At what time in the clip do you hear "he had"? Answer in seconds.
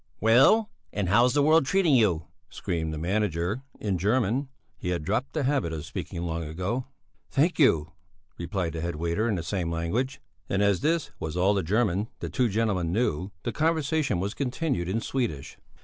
4.75-5.03